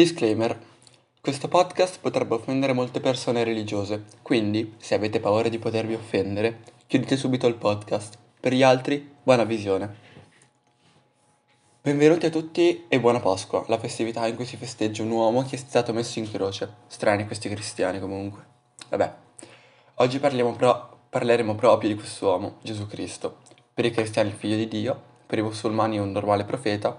Disclaimer. 0.00 0.58
Questo 1.20 1.46
podcast 1.48 2.00
potrebbe 2.00 2.32
offendere 2.32 2.72
molte 2.72 3.00
persone 3.00 3.44
religiose, 3.44 4.04
quindi, 4.22 4.76
se 4.78 4.94
avete 4.94 5.20
paura 5.20 5.50
di 5.50 5.58
potervi 5.58 5.92
offendere, 5.92 6.60
chiudete 6.86 7.18
subito 7.18 7.46
il 7.46 7.56
podcast. 7.56 8.16
Per 8.40 8.54
gli 8.54 8.62
altri, 8.62 9.12
buona 9.22 9.44
visione. 9.44 9.94
Benvenuti 11.82 12.24
a 12.24 12.30
tutti 12.30 12.86
e 12.88 12.98
buona 12.98 13.20
Pasqua, 13.20 13.62
la 13.68 13.78
festività 13.78 14.26
in 14.26 14.36
cui 14.36 14.46
si 14.46 14.56
festeggia 14.56 15.02
un 15.02 15.10
uomo 15.10 15.42
che 15.42 15.56
è 15.56 15.58
stato 15.58 15.92
messo 15.92 16.18
in 16.18 16.32
croce. 16.32 16.76
Strani 16.86 17.26
questi 17.26 17.50
cristiani 17.50 18.00
comunque. 18.00 18.42
Vabbè, 18.88 19.14
oggi 19.96 20.18
pro- 20.18 20.98
parleremo 21.10 21.54
proprio 21.56 21.90
di 21.90 21.96
quest'uomo, 21.96 22.56
Gesù 22.62 22.86
Cristo. 22.86 23.40
Per 23.74 23.84
i 23.84 23.90
cristiani 23.90 24.30
il 24.30 24.34
figlio 24.34 24.56
di 24.56 24.66
Dio, 24.66 24.98
per 25.26 25.40
i 25.40 25.42
musulmani 25.42 25.98
un 25.98 26.10
normale 26.10 26.44
profeta, 26.44 26.98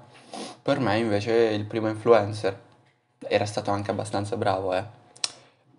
per 0.62 0.80
me 0.80 1.00
invece 1.00 1.32
il 1.34 1.66
primo 1.66 1.90
influencer 1.90 2.70
era 3.28 3.46
stato 3.46 3.72
anche 3.72 3.92
abbastanza 3.92 4.36
bravo, 4.36 4.74
eh. 4.74 4.84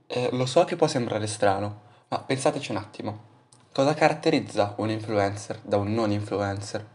eh. 0.06 0.28
Lo 0.32 0.46
so 0.46 0.64
che 0.64 0.76
può 0.76 0.86
sembrare 0.86 1.26
strano, 1.26 1.80
ma 2.08 2.18
pensateci 2.20 2.70
un 2.70 2.76
attimo. 2.76 3.30
Cosa 3.72 3.94
caratterizza 3.94 4.74
un 4.78 4.90
influencer 4.90 5.60
da 5.62 5.78
un 5.78 5.92
non 5.94 6.10
influencer? 6.10 6.86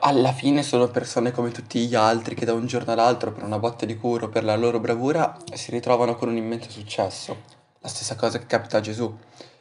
Alla 0.00 0.32
fine 0.32 0.62
sono 0.62 0.88
persone 0.88 1.32
come 1.32 1.50
tutti 1.50 1.86
gli 1.86 1.94
altri 1.94 2.34
che 2.34 2.44
da 2.44 2.52
un 2.52 2.66
giorno 2.66 2.92
all'altro 2.92 3.32
per 3.32 3.42
una 3.42 3.58
botta 3.58 3.84
di 3.84 3.96
curo, 3.96 4.28
per 4.28 4.44
la 4.44 4.56
loro 4.56 4.78
bravura, 4.78 5.36
si 5.52 5.72
ritrovano 5.72 6.14
con 6.14 6.28
un 6.28 6.36
immenso 6.36 6.70
successo. 6.70 7.36
La 7.80 7.88
stessa 7.88 8.14
cosa 8.14 8.38
che 8.38 8.46
capita 8.46 8.78
a 8.78 8.80
Gesù, 8.80 9.14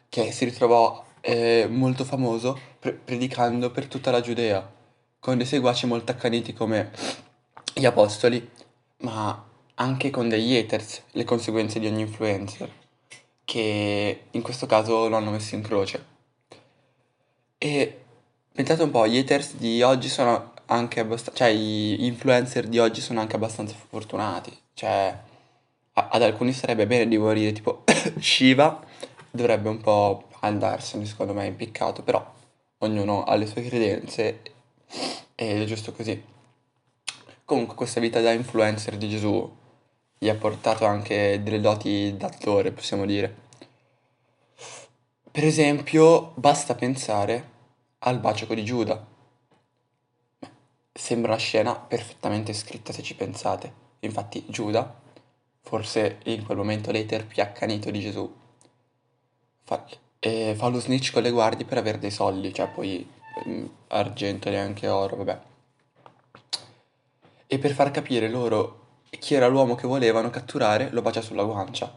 che 0.07 0.31
si 0.31 0.45
ritrovò 0.45 1.03
eh, 1.21 1.67
molto 1.69 2.03
famoso 2.03 2.57
pre- 2.79 2.93
predicando 2.93 3.71
per 3.71 3.87
tutta 3.87 4.11
la 4.11 4.21
Giudea, 4.21 4.69
con 5.19 5.37
dei 5.37 5.45
seguaci 5.45 5.87
molto 5.87 6.11
accaniti 6.11 6.53
come 6.53 6.91
gli 7.73 7.85
apostoli 7.85 8.49
ma 9.01 9.45
anche 9.75 10.09
con 10.09 10.29
degli 10.29 10.55
haters, 10.55 11.03
le 11.11 11.23
conseguenze 11.23 11.79
di 11.79 11.87
ogni 11.87 12.01
influencer, 12.01 12.71
che 13.43 14.23
in 14.31 14.41
questo 14.41 14.65
caso 14.65 15.07
lo 15.07 15.15
hanno 15.15 15.31
messo 15.31 15.55
in 15.55 15.61
croce. 15.61 16.05
E 17.57 17.99
pensate 18.53 18.83
un 18.83 18.91
po', 18.91 19.07
gli 19.07 19.17
haters 19.17 19.55
di 19.55 19.81
oggi 19.81 20.09
sono 20.09 20.53
anche 20.65 20.99
abbastanza, 20.99 21.37
cioè 21.37 21.53
gli 21.53 22.03
influencer 22.05 22.67
di 22.67 22.79
oggi 22.79 23.01
sono 23.01 23.19
anche 23.19 23.35
abbastanza 23.35 23.75
fortunati, 23.75 24.55
cioè 24.73 25.17
a- 25.93 26.09
ad 26.11 26.21
alcuni 26.21 26.53
sarebbe 26.53 26.87
bene 26.87 27.07
di 27.07 27.17
morire, 27.17 27.51
tipo 27.51 27.83
Shiva 28.19 28.83
dovrebbe 29.29 29.69
un 29.69 29.79
po' 29.81 30.27
andarsene, 30.41 31.05
secondo 31.05 31.33
me, 31.33 31.45
impiccato, 31.45 32.03
però 32.03 32.23
ognuno 32.79 33.23
ha 33.23 33.35
le 33.35 33.45
sue 33.45 33.63
credenze 33.63 34.41
ed 35.35 35.61
è 35.61 35.65
giusto 35.65 35.91
così. 35.93 36.21
Comunque 37.45 37.75
questa 37.75 37.99
vita 37.99 38.21
da 38.21 38.31
influencer 38.31 38.97
di 38.97 39.09
Gesù 39.09 39.59
gli 40.17 40.29
ha 40.29 40.35
portato 40.35 40.85
anche 40.85 41.41
delle 41.41 41.59
doti 41.59 42.15
d'attore, 42.15 42.71
possiamo 42.71 43.05
dire. 43.05 43.35
Per 45.31 45.43
esempio, 45.43 46.33
basta 46.35 46.75
pensare 46.75 47.49
al 47.99 48.19
bacio 48.19 48.45
di 48.53 48.63
Giuda. 48.63 49.03
Sembra 50.93 51.31
una 51.31 51.39
scena 51.39 51.75
perfettamente 51.75 52.53
scritta 52.53 52.93
se 52.93 53.01
ci 53.01 53.15
pensate. 53.15 53.73
Infatti 54.01 54.45
Giuda, 54.47 55.01
forse 55.61 56.19
in 56.25 56.45
quel 56.45 56.57
momento 56.57 56.91
l'hater 56.91 57.25
più 57.25 57.41
accanito 57.41 57.89
di 57.89 57.99
Gesù, 57.99 58.31
fa, 59.63 59.85
eh, 60.19 60.53
fa 60.55 60.67
lo 60.67 60.79
snitch 60.79 61.11
con 61.11 61.23
le 61.23 61.31
guardie 61.31 61.65
per 61.65 61.79
avere 61.79 61.97
dei 61.97 62.11
soldi, 62.11 62.53
cioè 62.53 62.67
poi 62.67 63.09
eh, 63.45 63.69
argento 63.87 64.49
e 64.49 64.57
anche 64.57 64.87
oro, 64.87 65.15
vabbè 65.15 65.49
e 67.53 67.59
per 67.59 67.73
far 67.73 67.91
capire 67.91 68.29
loro 68.29 68.99
chi 69.09 69.33
era 69.33 69.47
l'uomo 69.47 69.75
che 69.75 69.85
volevano 69.85 70.29
catturare 70.29 70.87
lo 70.91 71.01
bacia 71.01 71.19
sulla 71.19 71.43
guancia. 71.43 71.93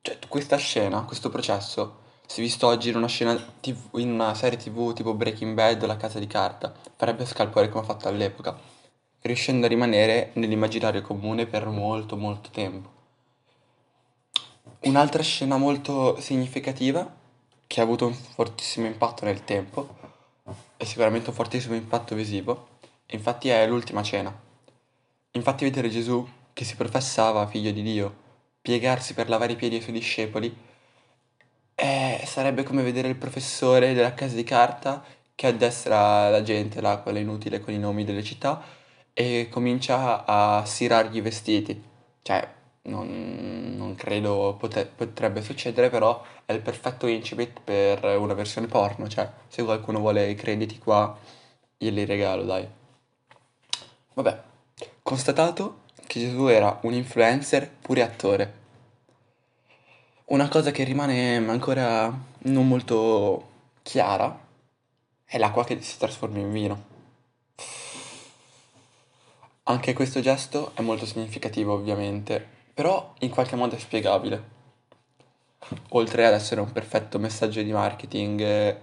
Cioè, 0.00 0.18
questa 0.28 0.56
scena, 0.56 1.02
questo 1.02 1.28
processo, 1.28 1.98
se 2.24 2.40
visto 2.40 2.66
oggi 2.66 2.88
in 2.88 2.96
una 2.96 3.06
TV, 3.06 3.98
in 3.98 4.12
una 4.12 4.32
serie 4.32 4.56
tv 4.56 4.94
tipo 4.94 5.12
Breaking 5.12 5.52
Bad 5.52 5.82
o 5.82 5.86
La 5.86 5.98
Casa 5.98 6.18
di 6.18 6.26
Carta, 6.26 6.72
farebbe 6.96 7.26
scalpore 7.26 7.68
come 7.68 7.84
ha 7.84 7.86
fatto 7.86 8.08
all'epoca, 8.08 8.58
riuscendo 9.20 9.66
a 9.66 9.68
rimanere 9.68 10.30
nell'immaginario 10.36 11.02
comune 11.02 11.44
per 11.44 11.66
molto 11.66 12.16
molto 12.16 12.48
tempo. 12.48 12.90
Un'altra 14.84 15.22
scena 15.22 15.58
molto 15.58 16.18
significativa, 16.18 17.14
che 17.66 17.80
ha 17.80 17.84
avuto 17.84 18.06
un 18.06 18.14
fortissimo 18.14 18.86
impatto 18.86 19.26
nel 19.26 19.44
tempo, 19.44 19.86
e 20.78 20.86
sicuramente 20.86 21.28
un 21.28 21.36
fortissimo 21.36 21.74
impatto 21.74 22.14
visivo, 22.14 22.68
infatti 23.08 23.50
è 23.50 23.66
l'ultima 23.66 24.02
cena 24.02 24.46
Infatti 25.32 25.64
vedere 25.64 25.88
Gesù, 25.88 26.26
che 26.52 26.64
si 26.64 26.74
professava 26.76 27.46
figlio 27.46 27.70
di 27.70 27.82
Dio, 27.82 28.16
piegarsi 28.60 29.14
per 29.14 29.28
lavare 29.28 29.52
i 29.52 29.56
piedi 29.56 29.76
ai 29.76 29.82
suoi 29.82 29.94
discepoli, 29.94 30.56
eh, 31.74 32.22
sarebbe 32.26 32.62
come 32.64 32.82
vedere 32.82 33.08
il 33.08 33.16
professore 33.16 33.94
della 33.94 34.14
casa 34.14 34.34
di 34.34 34.44
carta 34.44 35.04
che 35.34 35.46
addestra 35.46 36.28
la 36.28 36.42
gente, 36.42 36.80
là, 36.80 36.98
quella 36.98 37.20
inutile 37.20 37.60
con 37.60 37.72
i 37.72 37.78
nomi 37.78 38.04
delle 38.04 38.24
città, 38.24 38.60
e 39.12 39.48
comincia 39.50 40.24
a 40.24 40.64
stirargli 40.64 41.16
i 41.16 41.20
vestiti. 41.20 41.80
Cioè, 42.22 42.48
non, 42.82 43.74
non 43.76 43.94
credo 43.94 44.56
pote- 44.58 44.86
potrebbe 44.86 45.42
succedere, 45.42 45.90
però 45.90 46.22
è 46.44 46.52
il 46.52 46.60
perfetto 46.60 47.06
incipit 47.06 47.60
per 47.62 48.04
una 48.18 48.34
versione 48.34 48.66
porno. 48.66 49.08
Cioè, 49.08 49.30
se 49.48 49.62
qualcuno 49.62 50.00
vuole 50.00 50.28
i 50.30 50.34
crediti 50.34 50.78
qua, 50.78 51.16
glieli 51.76 52.04
regalo, 52.04 52.42
dai. 52.44 52.68
Vabbè. 54.14 54.47
Constatato 55.08 55.84
che 56.06 56.20
Gesù 56.20 56.48
era 56.48 56.80
un 56.82 56.92
influencer 56.92 57.66
pure 57.80 58.02
attore. 58.02 58.54
Una 60.26 60.48
cosa 60.48 60.70
che 60.70 60.84
rimane 60.84 61.36
ancora 61.36 62.14
non 62.40 62.68
molto 62.68 63.48
chiara 63.80 64.38
è 65.24 65.38
l'acqua 65.38 65.64
che 65.64 65.80
si 65.80 65.96
trasforma 65.96 66.40
in 66.40 66.52
vino. 66.52 66.84
Anche 69.62 69.94
questo 69.94 70.20
gesto 70.20 70.72
è 70.74 70.82
molto 70.82 71.06
significativo 71.06 71.72
ovviamente, 71.72 72.46
però 72.74 73.14
in 73.20 73.30
qualche 73.30 73.56
modo 73.56 73.76
è 73.76 73.78
spiegabile. 73.78 74.44
Oltre 75.92 76.26
ad 76.26 76.34
essere 76.34 76.60
un 76.60 76.70
perfetto 76.70 77.18
messaggio 77.18 77.62
di 77.62 77.72
marketing 77.72 78.78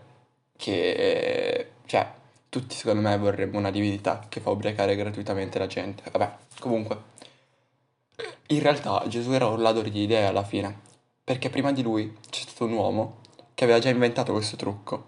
che, 0.58 1.72
cioè, 1.86 2.12
tutti 2.56 2.74
secondo 2.74 3.02
me 3.02 3.18
vorremmo 3.18 3.58
una 3.58 3.70
divinità 3.70 4.28
che 4.30 4.40
fa 4.40 4.50
ubriacare 4.50 4.96
gratuitamente 4.96 5.60
la 5.60 5.68
gente. 5.68 6.10
Vabbè, 6.10 6.36
comunque. 6.60 7.14
In 8.48 8.62
realtà 8.62 9.04
Gesù 9.10 9.32
era 9.32 9.48
un 9.48 9.62
ladro 9.62 9.82
di 9.90 10.04
idee 10.04 10.26
alla 10.26 10.46
fine, 10.46 10.80
perché 11.22 11.50
prima 11.50 11.74
di 11.74 11.82
lui 11.82 12.16
c'è 12.30 12.44
stato 12.44 12.64
un 12.64 12.72
uomo 12.72 13.18
che 13.54 13.66
aveva 13.66 13.80
già 13.80 13.90
inventato 13.90 14.32
questo 14.32 14.56
trucco 14.56 15.06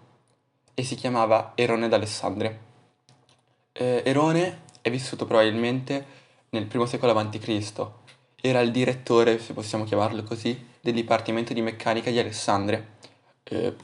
e 0.74 0.82
si 0.82 0.94
chiamava 0.94 1.52
Erone 1.54 1.88
d'Alessandria. 1.88 2.54
Eh, 3.72 4.02
Erone 4.04 4.64
è 4.82 4.90
vissuto 4.90 5.24
probabilmente 5.24 6.04
nel 6.50 6.66
primo 6.66 6.84
secolo 6.84 7.18
a.C. 7.18 7.86
Era 8.42 8.60
il 8.60 8.70
direttore, 8.70 9.38
se 9.38 9.54
possiamo 9.54 9.84
chiamarlo 9.84 10.22
così, 10.22 10.66
del 10.82 10.92
Dipartimento 10.92 11.54
di 11.54 11.62
Meccanica 11.62 12.10
di 12.10 12.18
Alessandria. 12.18 12.86
Eh, 13.42 13.74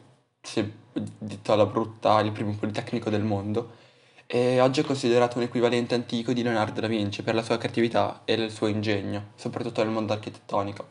se 0.45 0.71
detto 0.93 1.53
alla 1.53 1.67
brutta, 1.67 2.21
il 2.21 2.33
primo 2.33 2.55
politecnico 2.55 3.11
del 3.11 3.23
mondo, 3.23 3.83
e 4.27 4.61
oggi 4.61 4.81
è 4.81 4.85
considerato 4.85 5.39
un 5.39 5.45
equivalente 5.45 5.95
antico 5.95 6.33
di 6.33 6.43
Leonardo 6.43 6.81
da 6.81 6.87
Vinci 6.87 7.23
per 7.23 7.35
la 7.35 7.43
sua 7.43 7.59
creatività 7.59 8.23
e 8.25 8.35
il 8.35 8.51
suo 8.51 8.67
ingegno, 8.69 9.31
soprattutto 9.35 9.83
nel 9.83 9.93
mondo 9.93 10.13
architettonico. 10.13 10.87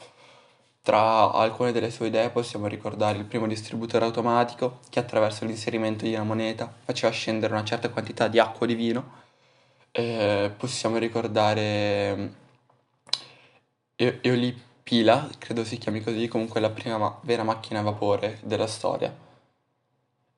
Tra 0.82 1.32
alcune 1.32 1.72
delle 1.72 1.92
sue 1.92 2.08
idee 2.08 2.30
possiamo 2.30 2.68
ricordare 2.68 3.18
il 3.18 3.26
primo 3.26 3.48
distributore 3.48 4.06
automatico 4.06 4.80
che 4.90 5.00
attraverso 5.00 5.46
l'inserimento 5.46 6.04
di 6.04 6.14
una 6.14 6.24
moneta 6.24 6.72
faceva 6.84 7.12
scendere 7.14 7.54
una 7.54 7.64
certa 7.64 7.90
quantità 7.90 8.28
di 8.28 8.40
acqua 8.40 8.66
o 8.66 8.66
di 8.66 8.76
vino. 8.76 9.22
Eh, 9.92 10.52
possiamo 10.58 10.98
ricordare 10.98 12.34
e- 13.96 14.20
Eolipila, 14.22 15.30
credo 15.38 15.64
si 15.64 15.78
chiami 15.78 16.02
così, 16.02 16.28
comunque 16.28 16.60
la 16.60 16.70
prima 16.70 16.98
ma- 16.98 17.20
vera 17.24 17.44
macchina 17.44 17.80
a 17.80 17.84
vapore 17.84 18.40
della 18.44 18.68
storia 18.68 19.32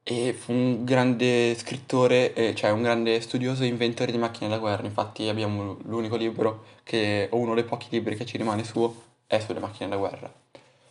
e 0.07 0.34
fu 0.34 0.52
un 0.52 0.86
grande 0.86 1.56
scrittore, 1.56 2.31
eh, 2.36 2.54
cioè 2.54 2.69
un 2.69 2.84
grande 2.84 3.19
studioso 3.22 3.63
e 3.63 3.66
inventore 3.66 4.12
di 4.12 4.19
macchine 4.19 4.48
da 4.48 4.60
guerra. 4.60 4.86
Infatti 4.86 5.28
abbiamo 5.28 5.78
l'unico 5.86 6.16
libro, 6.16 6.66
che, 6.84 7.28
o 7.31 7.38
uno 7.38 7.56
dei 7.56 7.63
pochi 7.63 7.88
libri 7.90 8.16
che 8.16 8.24
ci 8.24 8.38
rimane 8.38 8.63
suo, 8.63 8.96
è 9.25 9.40
sulle 9.40 9.60
macchine 9.60 9.90
da 9.90 9.96
guerra. 9.96 10.31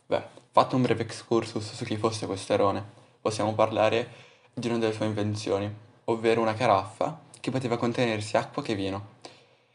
Beh, 0.07 0.23
fatto 0.51 0.75
un 0.75 0.83
breve 0.83 1.05
excursus 1.05 1.75
su 1.75 1.85
chi 1.85 1.97
fosse 1.97 2.27
questo 2.27 2.55
erone, 2.55 2.85
possiamo 3.21 3.55
parlare 3.55 4.09
di 4.53 4.67
una 4.67 4.79
delle 4.79 4.93
sue 4.93 5.07
invenzioni, 5.07 5.73
ovvero 6.07 6.41
una 6.41 6.55
caraffa 6.55 7.21
che 7.39 7.53
poteva 7.53 7.77
contenere 7.77 8.21
sia 8.21 8.41
acqua 8.41 8.65
che 8.65 8.75
vino. 8.75 9.13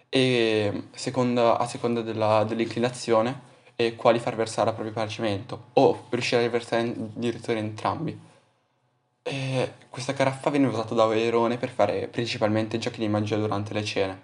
E 0.10 0.88
seconda, 0.92 1.58
a 1.58 1.66
seconda 1.66 2.02
della, 2.02 2.44
dell'inclinazione, 2.44 3.48
e 3.78 3.96
quali 3.96 4.20
far 4.20 4.36
versare 4.36 4.68
al 4.68 4.76
proprio 4.76 4.94
parcimento, 4.94 5.68
o 5.76 6.08
riuscire 6.10 6.44
a 6.44 6.50
versare 6.50 6.82
addirittura 6.82 7.58
entrambi. 7.58 8.28
E 9.24 9.74
questa 9.90 10.14
caraffa 10.14 10.50
veniva 10.50 10.72
usata 10.72 10.96
da 10.96 11.06
Verone 11.06 11.58
per 11.58 11.70
fare 11.70 12.08
principalmente 12.08 12.78
giochi 12.78 13.00
di 13.00 13.08
magia 13.08 13.38
durante 13.38 13.74
le 13.74 13.84
cene. 13.84 14.22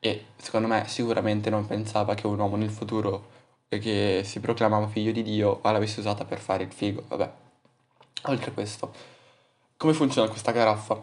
e 0.00 0.26
secondo 0.36 0.66
me 0.66 0.84
sicuramente 0.88 1.50
non 1.50 1.66
pensava 1.66 2.14
che 2.14 2.26
un 2.26 2.38
uomo 2.38 2.56
nel 2.56 2.70
futuro 2.70 3.38
che 3.68 4.22
si 4.24 4.40
proclamava 4.40 4.88
figlio 4.88 5.12
di 5.12 5.22
Dio 5.22 5.60
l'avesse 5.62 6.00
usata 6.00 6.24
per 6.24 6.40
fare 6.40 6.64
il 6.64 6.72
figo, 6.72 7.04
vabbè. 7.06 7.30
Oltre 8.24 8.50
a 8.50 8.52
questo, 8.52 8.92
come 9.76 9.92
funziona 9.92 10.28
questa 10.28 10.52
caraffa? 10.52 11.00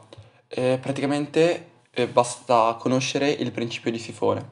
Eh, 0.47 0.77
praticamente 0.81 1.69
eh, 1.91 2.07
basta 2.07 2.75
conoscere 2.79 3.29
il 3.29 3.51
principio 3.51 3.91
di 3.91 3.99
sifone, 3.99 4.49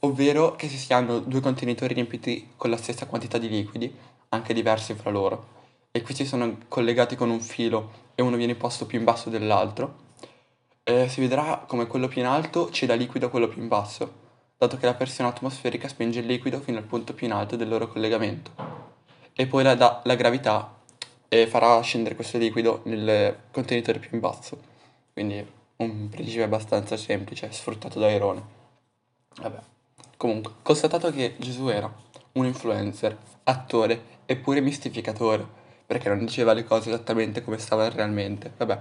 ovvero 0.00 0.56
che 0.56 0.68
se 0.68 0.76
si 0.76 0.92
hanno 0.92 1.18
due 1.20 1.40
contenitori 1.40 1.94
riempiti 1.94 2.52
con 2.56 2.70
la 2.70 2.76
stessa 2.76 3.06
quantità 3.06 3.38
di 3.38 3.48
liquidi, 3.48 3.94
anche 4.30 4.54
diversi 4.54 4.94
fra 4.94 5.10
loro, 5.10 5.56
e 5.90 6.02
questi 6.02 6.24
sono 6.24 6.58
collegati 6.68 7.16
con 7.16 7.30
un 7.30 7.40
filo 7.40 8.06
e 8.18 8.22
uno 8.22 8.34
viene 8.34 8.56
posto 8.56 8.84
più 8.84 8.98
in 8.98 9.04
basso 9.04 9.30
dell'altro, 9.30 9.94
eh, 10.82 11.08
si 11.08 11.20
vedrà 11.20 11.62
come 11.68 11.86
quello 11.86 12.08
più 12.08 12.20
in 12.20 12.26
alto 12.26 12.68
ceda 12.68 12.94
liquido 12.94 13.26
a 13.26 13.30
quello 13.30 13.46
più 13.46 13.62
in 13.62 13.68
basso, 13.68 14.12
dato 14.58 14.76
che 14.76 14.86
la 14.86 14.94
pressione 14.94 15.30
atmosferica 15.30 15.86
spinge 15.86 16.18
il 16.18 16.26
liquido 16.26 16.58
fino 16.58 16.78
al 16.78 16.82
punto 16.82 17.14
più 17.14 17.28
in 17.28 17.32
alto 17.32 17.54
del 17.54 17.68
loro 17.68 17.86
collegamento. 17.86 18.50
E 19.32 19.46
poi 19.46 19.62
la, 19.62 19.76
da, 19.76 20.00
la 20.02 20.16
gravità 20.16 20.80
eh, 21.28 21.46
farà 21.46 21.80
scendere 21.80 22.16
questo 22.16 22.38
liquido 22.38 22.80
nel 22.86 23.38
contenitore 23.52 24.00
più 24.00 24.10
in 24.14 24.18
basso. 24.18 24.58
Quindi 25.12 25.46
un 25.76 26.08
principio 26.08 26.42
abbastanza 26.42 26.96
semplice, 26.96 27.52
sfruttato 27.52 28.00
da 28.00 28.10
Irone. 28.10 28.42
Vabbè. 29.36 29.60
Comunque, 30.16 30.54
constatato 30.62 31.12
che 31.12 31.36
Gesù 31.38 31.68
era 31.68 31.88
un 32.32 32.46
influencer, 32.46 33.16
attore 33.44 34.02
e 34.26 34.34
pure 34.34 34.60
mistificatore, 34.60 35.57
perché 35.88 36.10
non 36.10 36.18
diceva 36.18 36.52
le 36.52 36.64
cose 36.64 36.90
esattamente 36.90 37.42
come 37.42 37.56
stavano 37.56 37.88
realmente. 37.88 38.52
Vabbè. 38.58 38.78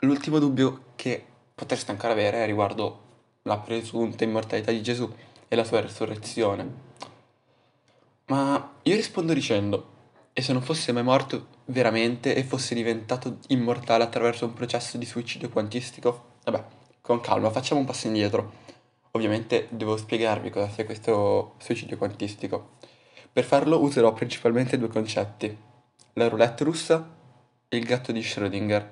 L'ultimo 0.00 0.38
dubbio 0.38 0.92
che 0.94 1.24
potreste 1.54 1.90
ancora 1.90 2.12
avere 2.12 2.44
riguardo 2.44 3.00
la 3.44 3.56
presunta 3.56 4.24
immortalità 4.24 4.70
di 4.70 4.82
Gesù 4.82 5.10
e 5.48 5.56
la 5.56 5.64
sua 5.64 5.80
resurrezione. 5.80 6.70
Ma 8.26 8.72
io 8.82 8.94
rispondo 8.94 9.32
dicendo, 9.32 9.92
e 10.34 10.42
se 10.42 10.52
non 10.52 10.60
fosse 10.60 10.92
mai 10.92 11.02
morto 11.02 11.46
veramente 11.64 12.34
e 12.34 12.44
fosse 12.44 12.74
diventato 12.74 13.38
immortale 13.48 14.04
attraverso 14.04 14.44
un 14.44 14.52
processo 14.52 14.98
di 14.98 15.06
suicidio 15.06 15.48
quantistico? 15.48 16.32
Vabbè, 16.44 16.62
con 17.00 17.22
calma, 17.22 17.48
facciamo 17.48 17.80
un 17.80 17.86
passo 17.86 18.06
indietro. 18.06 18.52
Ovviamente 19.12 19.68
devo 19.70 19.96
spiegarvi 19.96 20.50
cosa 20.50 20.68
sia 20.68 20.84
questo 20.84 21.54
suicidio 21.56 21.96
quantistico. 21.96 22.72
Per 23.32 23.44
farlo 23.44 23.80
userò 23.80 24.12
principalmente 24.12 24.76
due 24.76 24.88
concetti, 24.88 25.72
la 26.14 26.28
roulette 26.28 26.64
russa 26.64 27.08
e 27.68 27.76
il 27.76 27.84
gatto 27.84 28.12
di 28.12 28.20
Schrödinger, 28.20 28.88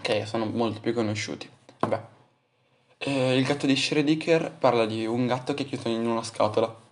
che 0.00 0.26
sono 0.26 0.46
molto 0.46 0.80
più 0.80 0.92
conosciuti. 0.92 1.48
Vabbè. 1.78 2.00
Eh, 2.98 3.36
il 3.36 3.44
gatto 3.44 3.66
di 3.66 3.74
Schrödinger 3.74 4.52
parla 4.58 4.86
di 4.86 5.06
un 5.06 5.26
gatto 5.26 5.54
che 5.54 5.62
è 5.62 5.66
chiuso 5.66 5.88
in 5.88 6.06
una 6.06 6.22
scatola 6.22 6.88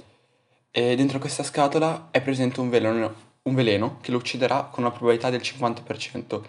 e 0.71 0.97
dentro 0.97 1.19
questa 1.19 1.43
scatola 1.43 2.09
è 2.11 2.23
presente 2.23 2.61
un 2.61 2.71
veleno, 2.71 3.15
un 3.43 3.55
veleno 3.55 3.99
che 4.01 4.11
lo 4.11 4.19
ucciderà 4.19 4.69
con 4.71 4.85
una 4.85 4.93
probabilità 4.93 5.29
del 5.31 5.41
50% 5.41 6.41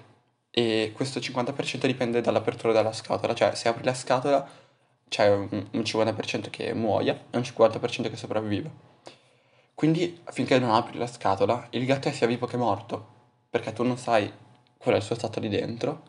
e 0.52 0.92
questo 0.94 1.20
50% 1.20 1.86
dipende 1.86 2.22
dall'apertura 2.22 2.74
della 2.74 2.94
scatola, 2.94 3.34
cioè 3.34 3.56
se 3.56 3.70
apri 3.70 3.84
la 3.84 3.94
scatola 3.94 4.48
c'è 5.08 5.30
un, 5.30 5.48
un 5.50 5.80
50% 5.80 6.50
che 6.50 6.74
muoia 6.74 7.26
e 7.30 7.38
un 7.38 7.44
50% 7.44 8.10
che 8.10 8.16
sopravvive. 8.16 8.72
Quindi 9.80 10.20
finché 10.32 10.60
non 10.60 10.72
apri 10.72 10.98
la 10.98 11.08
scatola 11.08 11.68
il 11.70 11.86
gatto 11.86 12.10
è 12.10 12.12
sia 12.12 12.28
vivo 12.28 12.46
che 12.46 12.58
morto, 12.58 13.06
perché 13.50 13.72
tu 13.72 13.84
non 13.84 13.98
sai 13.98 14.30
qual 14.78 14.96
è 14.96 14.98
il 14.98 15.04
suo 15.04 15.16
stato 15.16 15.40
lì 15.40 15.48
dentro, 15.48 16.02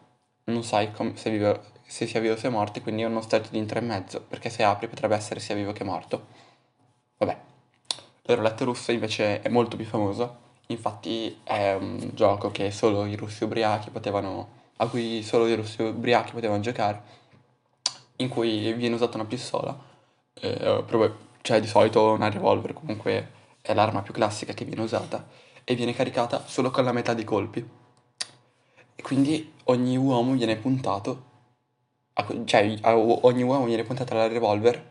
non 0.46 0.64
sai 0.64 0.90
com- 0.90 1.14
se 1.14 1.30
vive 1.30 1.60
se 1.86 2.08
sia 2.08 2.18
vivo 2.18 2.34
o 2.34 2.36
sia 2.36 2.50
morto, 2.50 2.80
quindi 2.80 3.02
è 3.02 3.04
uno 3.04 3.20
stato 3.20 3.48
di 3.48 3.58
intermezzo, 3.58 4.22
perché 4.22 4.50
se 4.50 4.64
apri 4.64 4.88
potrebbe 4.88 5.14
essere 5.14 5.38
sia 5.38 5.54
vivo 5.54 5.70
che 5.70 5.84
morto. 5.84 6.26
Vabbè, 7.18 7.38
la 8.22 8.34
roulette 8.34 8.64
russa 8.64 8.90
invece 8.90 9.40
è 9.40 9.48
molto 9.48 9.76
più 9.76 9.86
famosa, 9.86 10.36
infatti 10.66 11.38
è 11.44 11.74
un 11.74 12.10
gioco 12.12 12.50
che 12.50 12.72
solo 12.72 13.06
i 13.06 13.14
russi 13.14 13.44
ubriachi 13.44 13.90
potevano, 13.90 14.48
a 14.78 14.88
cui 14.88 15.22
solo 15.22 15.46
i 15.46 15.54
russi 15.54 15.80
ubriachi 15.80 16.32
potevano 16.32 16.58
giocare, 16.58 17.02
in 18.16 18.28
cui 18.28 18.72
viene 18.72 18.96
usata 18.96 19.16
una 19.16 19.26
pistola, 19.26 19.78
eh, 20.40 20.84
cioè 21.42 21.60
di 21.60 21.68
solito 21.68 22.10
una 22.10 22.28
revolver 22.28 22.72
comunque 22.72 23.38
è 23.60 23.74
l'arma 23.74 24.02
più 24.02 24.12
classica 24.12 24.52
che 24.52 24.64
viene 24.64 24.82
usata, 24.82 25.26
e 25.64 25.74
viene 25.74 25.94
caricata 25.94 26.44
solo 26.46 26.70
con 26.70 26.84
la 26.84 26.92
metà 26.92 27.14
dei 27.14 27.24
colpi. 27.24 27.68
E 28.94 29.02
quindi 29.02 29.54
ogni 29.64 29.96
uomo 29.96 30.32
viene 30.32 30.56
puntato 30.56 31.28
cioè 32.44 32.78
a 32.82 32.96
ogni 32.96 33.42
uomo 33.42 33.64
viene 33.64 33.84
puntata 33.84 34.14
la 34.14 34.26
revolver 34.26 34.88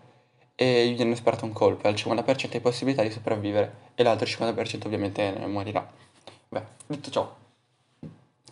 e 0.55 0.87
gli 0.87 0.95
viene 0.95 1.15
sparato 1.15 1.45
un 1.45 1.53
colpo, 1.53 1.87
al 1.87 1.93
50% 1.93 2.49
di 2.49 2.59
possibilità 2.59 3.01
di 3.01 3.11
sopravvivere 3.11 3.91
e 3.95 4.03
l'altro 4.03 4.25
50% 4.25 4.85
ovviamente 4.85 5.31
morirà. 5.47 5.87
Beh, 6.49 6.63
detto 6.87 7.09
ciò, 7.09 7.35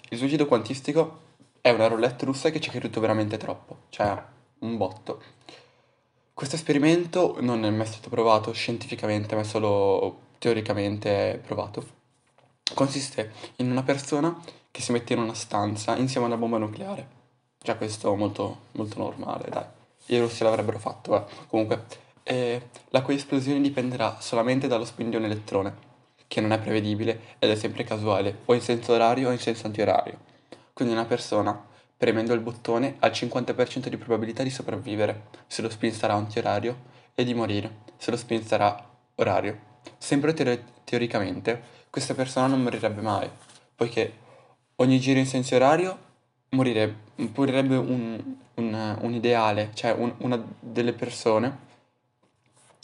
il 0.09 0.17
suicidio 0.17 0.45
quantistico 0.45 1.25
è 1.59 1.69
una 1.71 1.87
roulette 1.87 2.25
russa 2.25 2.49
che 2.49 2.61
ci 2.61 2.69
ha 2.69 2.71
creduto 2.71 2.99
veramente 3.01 3.37
troppo, 3.37 3.79
cioè 3.89 4.23
un 4.59 4.77
botto. 4.77 5.21
Questo 6.37 6.55
esperimento 6.55 7.37
non 7.39 7.65
è 7.65 7.69
mai 7.71 7.87
stato 7.87 8.09
provato 8.09 8.51
scientificamente, 8.51 9.33
ma 9.33 9.41
è 9.41 9.43
solo 9.43 10.19
teoricamente 10.37 11.41
provato. 11.43 11.83
Consiste 12.75 13.31
in 13.55 13.71
una 13.71 13.81
persona 13.81 14.39
che 14.69 14.83
si 14.83 14.91
mette 14.91 15.13
in 15.13 15.19
una 15.19 15.33
stanza 15.33 15.95
insieme 15.95 16.27
a 16.27 16.29
una 16.29 16.37
bomba 16.37 16.59
nucleare 16.59 17.07
Già 17.59 17.75
questo 17.75 18.13
molto, 18.13 18.65
molto 18.73 18.99
normale, 18.99 19.49
dai. 19.49 19.65
I 20.15 20.19
russi 20.19 20.43
l'avrebbero 20.43 20.77
fatto, 20.77 21.17
eh. 21.17 21.33
Comunque, 21.47 21.85
eh, 22.21 22.69
la 22.89 23.01
cui 23.01 23.15
esplosione 23.15 23.59
dipenderà 23.59 24.17
solamente 24.19 24.67
dallo 24.67 24.85
spin 24.85 25.09
di 25.09 25.15
un 25.15 25.23
elettrone, 25.23 25.75
che 26.27 26.39
non 26.39 26.51
è 26.51 26.59
prevedibile 26.59 27.19
ed 27.39 27.49
è 27.49 27.55
sempre 27.55 27.83
casuale, 27.83 28.41
o 28.45 28.53
in 28.53 28.61
senso 28.61 28.93
orario 28.93 29.29
o 29.29 29.31
in 29.31 29.39
senso 29.39 29.65
antiorario. 29.65 30.19
Quindi 30.71 30.93
una 30.93 31.05
persona, 31.05 31.65
premendo 31.97 32.33
il 32.33 32.41
bottone, 32.41 32.95
ha 32.99 33.07
il 33.07 33.13
50% 33.13 33.87
di 33.87 33.97
probabilità 33.97 34.43
di 34.43 34.49
sopravvivere, 34.49 35.29
se 35.47 35.61
lo 35.61 35.69
spin 35.69 35.91
sarà 35.91 36.13
antiorario, 36.13 36.95
e 37.15 37.23
di 37.23 37.33
morire, 37.33 37.77
se 37.97 38.11
lo 38.11 38.17
spin 38.17 38.45
sarà 38.45 38.87
orario. 39.15 39.59
Sempre 39.97 40.33
teori- 40.33 40.63
teoricamente, 40.83 41.61
questa 41.89 42.13
persona 42.13 42.47
non 42.47 42.61
morirebbe 42.61 43.01
mai, 43.01 43.27
poiché 43.75 44.13
ogni 44.75 44.99
giro 44.99 45.17
in 45.17 45.25
senso 45.25 45.55
orario 45.55 45.97
morirebbe, 46.49 46.95
morirebbe 47.35 47.75
un, 47.75 48.35
un, 48.55 48.97
un 49.01 49.13
ideale, 49.13 49.71
cioè 49.73 49.93
un, 49.93 50.13
una 50.19 50.41
delle 50.59 50.93
persone. 50.93 51.65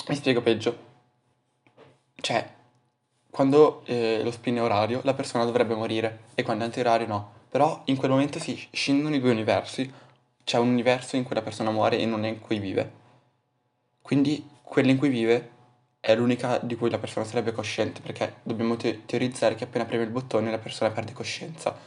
Mi 0.08 0.16
spiego 0.16 0.42
peggio. 0.42 0.92
Cioè, 2.16 2.50
quando 3.30 3.84
eh, 3.86 4.22
lo 4.24 4.32
spin 4.32 4.56
è 4.56 4.62
orario, 4.62 5.02
la 5.04 5.14
persona 5.14 5.46
dovrebbe 5.46 5.76
morire 5.76 6.26
e 6.36 6.44
quando 6.44 6.64
è 6.64 6.68
antiorario 6.68 7.08
no. 7.08 7.33
Però 7.54 7.84
in 7.86 7.98
quel 7.98 8.10
momento 8.10 8.40
si 8.40 8.68
scendono 8.72 9.14
i 9.14 9.20
due 9.20 9.30
universi. 9.30 9.88
C'è 10.44 10.58
un 10.58 10.70
universo 10.70 11.18
in 11.18 11.24
cui 11.24 11.36
la 11.36 11.44
persona 11.44 11.70
muore 11.70 12.00
e 12.00 12.06
non 12.08 12.26
è 12.26 12.28
in 12.28 12.40
cui 12.40 12.58
vive. 12.58 12.92
Quindi 14.02 14.50
quello 14.64 14.90
in 14.90 14.98
cui 14.98 15.10
vive 15.10 15.52
è 16.00 16.16
l'unica 16.16 16.58
di 16.58 16.76
cui 16.76 16.90
la 16.90 16.98
persona 16.98 17.28
sarebbe 17.28 17.52
cosciente, 17.52 18.02
perché 18.02 18.38
dobbiamo 18.42 18.76
te- 18.76 19.06
teorizzare 19.06 19.54
che 19.54 19.66
appena 19.66 19.86
preme 19.86 20.04
il 20.04 20.10
bottone 20.10 20.50
la 20.50 20.58
persona 20.58 20.90
perde 20.90 21.14
coscienza 21.14 21.78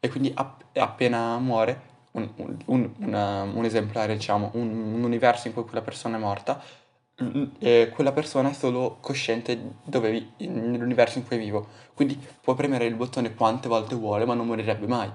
e 0.00 0.08
quindi 0.08 0.32
app- 0.34 0.76
appena 0.76 1.38
muore 1.38 1.80
un, 2.12 2.28
un, 2.64 2.90
una, 2.98 3.42
un 3.42 3.64
esemplare, 3.64 4.14
diciamo, 4.14 4.50
un, 4.54 4.94
un, 4.94 5.04
universo 5.04 5.46
in 5.46 5.54
cui 5.54 5.62
quella 5.62 5.82
persona 5.82 6.16
è 6.16 6.20
morta, 6.20 6.60
eh, 7.58 7.90
quella 7.94 8.12
persona 8.12 8.50
è 8.50 8.52
solo 8.52 8.98
cosciente 9.00 9.74
dove 9.84 10.32
nell'universo 10.38 11.18
in 11.18 11.26
cui 11.26 11.38
vivo. 11.38 11.66
Quindi 11.94 12.18
può 12.40 12.54
premere 12.54 12.86
il 12.86 12.94
bottone 12.94 13.34
quante 13.34 13.68
volte 13.68 13.94
vuole, 13.94 14.24
ma 14.24 14.34
non 14.34 14.46
morirebbe 14.46 14.86
mai. 14.86 15.10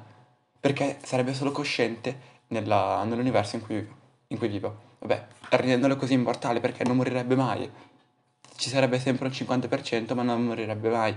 Perché 0.59 0.97
sarebbe 1.03 1.33
solo 1.33 1.51
cosciente 1.51 2.35
nella, 2.47 3.03
nell'universo 3.03 3.55
in 3.55 3.61
cui, 3.61 3.87
in 4.27 4.37
cui 4.37 4.47
vivo. 4.47 4.85
Vabbè, 4.99 5.27
rendendolo 5.49 5.95
così 5.95 6.13
immortale 6.13 6.59
perché 6.59 6.83
non 6.83 6.95
morirebbe 6.95 7.35
mai. 7.35 7.69
Ci 8.55 8.69
sarebbe 8.69 8.99
sempre 8.99 9.27
un 9.27 9.31
50%, 9.31 10.13
ma 10.13 10.23
non 10.23 10.43
morirebbe 10.43 10.89
mai. 10.89 11.15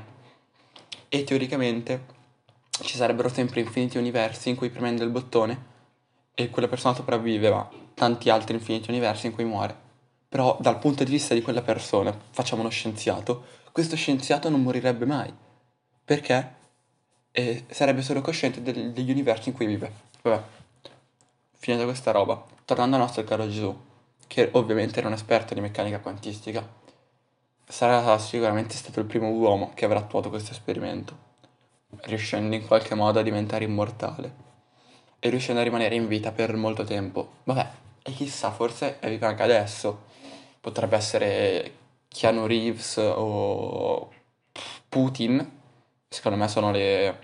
E 1.09 1.25
teoricamente 1.25 2.19
ci 2.83 2.97
sarebbero 2.97 3.29
sempre 3.29 3.61
infiniti 3.61 3.99
universi 3.99 4.51
in 4.51 4.57
cui 4.57 4.71
premendo 4.71 5.05
il 5.05 5.11
bottone 5.11 5.69
e 6.35 6.51
quella 6.51 6.69
persona 6.69 6.95
sopravvive, 6.95 7.51
ma 7.51 7.69
tanti 7.95 8.31
altri 8.31 8.55
infiniti 8.55 8.91
universi 8.91 9.27
in 9.27 9.35
cui 9.35 9.45
muore. 9.45 9.89
Però 10.31 10.57
dal 10.59 10.79
punto 10.79 11.05
di 11.05 11.11
vista 11.11 11.35
di 11.35 11.43
quella 11.43 11.61
persona, 11.61 12.19
facciamo 12.31 12.63
uno 12.63 12.71
scienziato, 12.71 13.45
questo 13.71 13.97
scienziato 13.97 14.49
non 14.49 14.63
morirebbe 14.63 15.05
mai. 15.05 15.31
Perché? 16.03 16.55
E 17.31 17.65
sarebbe 17.69 18.01
solo 18.01 18.23
cosciente 18.23 18.63
del, 18.63 18.93
degli 18.93 19.11
universi 19.11 19.51
in 19.51 19.55
cui 19.55 19.67
vive. 19.67 19.93
Vabbè, 20.23 20.43
finita 21.59 21.85
questa 21.85 22.13
roba, 22.13 22.43
tornando 22.65 22.97
al 22.97 23.03
nostro 23.03 23.23
caro 23.25 23.47
Gesù, 23.47 23.79
che 24.27 24.49
ovviamente 24.53 25.01
era 25.01 25.09
un 25.09 25.15
esperto 25.15 25.53
di 25.53 25.61
meccanica 25.61 26.01
quantistica, 26.01 26.67
sarà 27.69 28.19
sicuramente 28.19 28.75
stato 28.75 29.01
il 29.01 29.07
primo 29.07 29.29
uomo 29.29 29.73
che 29.75 29.85
avrà 29.85 29.99
attuato 29.99 30.31
questo 30.31 30.53
esperimento 30.53 31.29
riuscendo 32.03 32.55
in 32.55 32.67
qualche 32.67 32.95
modo 32.95 33.19
a 33.19 33.23
diventare 33.23 33.65
immortale 33.65 34.49
e 35.19 35.29
riuscendo 35.29 35.61
a 35.61 35.65
rimanere 35.65 35.95
in 35.95 36.07
vita 36.07 36.33
per 36.33 36.55
molto 36.55 36.85
tempo. 36.85 37.33
Vabbè, 37.45 37.69
E 38.03 38.13
chissà, 38.13 38.51
forse 38.51 38.99
vive 39.03 39.27
anche 39.27 39.43
adesso. 39.43 40.09
Potrebbe 40.61 40.97
essere 40.97 41.75
Keanu 42.09 42.47
Reeves 42.47 42.97
o 42.99 44.13
Putin. 44.89 45.59
Secondo 46.09 46.37
me 46.37 46.49
sono 46.49 46.71
le 46.71 47.19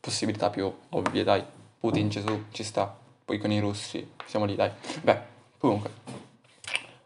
possibilità 0.00 0.48
più 0.48 0.72
ovvie, 0.90 1.24
dai. 1.24 1.44
Putin, 1.78 2.08
Gesù, 2.08 2.44
ci 2.50 2.64
sta. 2.64 2.96
Poi 3.24 3.38
con 3.38 3.52
i 3.52 3.60
russi, 3.60 4.12
siamo 4.24 4.46
lì, 4.46 4.54
dai. 4.54 4.70
Beh, 5.02 5.20
comunque, 5.58 5.90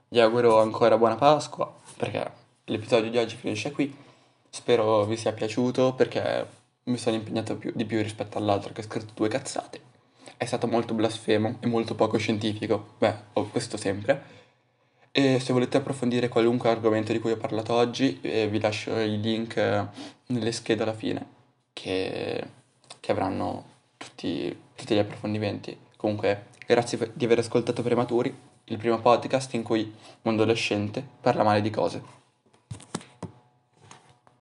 vi 0.08 0.20
auguro 0.20 0.60
ancora 0.60 0.96
buona 0.96 1.16
Pasqua, 1.16 1.74
perché 1.96 2.30
l'episodio 2.66 3.10
di 3.10 3.18
oggi 3.18 3.34
finisce 3.34 3.72
qui. 3.72 3.94
Spero 4.48 5.04
vi 5.04 5.16
sia 5.16 5.32
piaciuto, 5.32 5.94
perché 5.94 6.46
mi 6.84 6.96
sono 6.96 7.16
impegnato 7.16 7.56
più, 7.56 7.72
di 7.74 7.84
più 7.84 8.00
rispetto 8.02 8.38
all'altro 8.38 8.72
che 8.72 8.82
ho 8.82 8.84
scritto 8.84 9.12
due 9.14 9.28
cazzate. 9.28 9.80
È 10.36 10.44
stato 10.44 10.66
molto 10.66 10.94
blasfemo 10.94 11.56
e 11.60 11.66
molto 11.66 11.94
poco 11.94 12.18
scientifico. 12.18 12.94
Beh, 12.98 13.14
ho 13.32 13.48
questo 13.48 13.76
sempre. 13.76 14.41
E 15.14 15.40
se 15.40 15.52
volete 15.52 15.76
approfondire 15.76 16.28
qualunque 16.28 16.70
argomento 16.70 17.12
di 17.12 17.18
cui 17.18 17.32
ho 17.32 17.36
parlato 17.36 17.74
oggi, 17.74 18.18
eh, 18.22 18.48
vi 18.48 18.58
lascio 18.58 18.98
i 18.98 19.20
link 19.20 19.56
eh, 19.58 19.86
nelle 20.28 20.52
schede 20.52 20.84
alla 20.84 20.94
fine, 20.94 21.26
che, 21.74 22.42
che 22.98 23.12
avranno 23.12 23.64
tutti, 23.98 24.56
tutti 24.74 24.94
gli 24.94 24.98
approfondimenti. 24.98 25.76
Comunque, 25.98 26.46
grazie 26.66 27.10
di 27.12 27.26
aver 27.26 27.40
ascoltato 27.40 27.82
Prematuri, 27.82 28.34
il 28.64 28.78
primo 28.78 28.98
podcast 29.00 29.52
in 29.52 29.62
cui 29.62 29.94
un 30.22 30.32
adolescente 30.32 31.06
parla 31.20 31.42
male 31.42 31.60
di 31.60 31.68
cose. 31.68 32.21